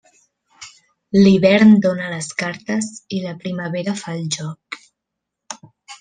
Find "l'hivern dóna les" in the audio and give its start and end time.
1.17-2.29